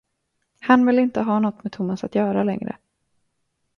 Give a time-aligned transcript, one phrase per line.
[0.59, 2.77] Han ville inte ha något med Thomas att göra längre.